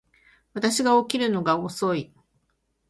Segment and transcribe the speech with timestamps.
[0.55, 2.11] 私は起きるのが遅い